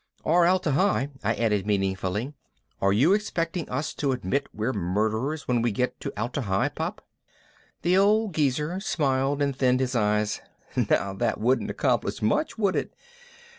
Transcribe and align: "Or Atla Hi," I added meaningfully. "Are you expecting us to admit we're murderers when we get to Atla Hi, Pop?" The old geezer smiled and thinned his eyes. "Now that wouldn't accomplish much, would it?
"Or 0.23 0.47
Atla 0.47 0.71
Hi," 0.71 1.09
I 1.23 1.35
added 1.35 1.67
meaningfully. 1.67 2.33
"Are 2.81 2.91
you 2.91 3.13
expecting 3.13 3.69
us 3.69 3.93
to 3.93 4.13
admit 4.13 4.49
we're 4.51 4.73
murderers 4.73 5.47
when 5.47 5.61
we 5.61 5.71
get 5.71 5.99
to 5.99 6.11
Atla 6.17 6.41
Hi, 6.41 6.69
Pop?" 6.69 7.05
The 7.83 7.97
old 7.97 8.33
geezer 8.33 8.79
smiled 8.79 9.43
and 9.43 9.55
thinned 9.55 9.79
his 9.79 9.95
eyes. 9.95 10.41
"Now 10.75 11.13
that 11.13 11.39
wouldn't 11.39 11.69
accomplish 11.69 12.19
much, 12.19 12.57
would 12.57 12.75
it? 12.75 12.95